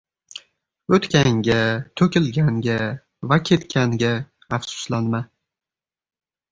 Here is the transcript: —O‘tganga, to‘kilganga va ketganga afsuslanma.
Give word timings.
—O‘tganga, 0.97 1.59
to‘kilganga 2.01 2.79
va 3.33 3.41
ketganga 3.51 4.13
afsuslanma. 4.61 5.27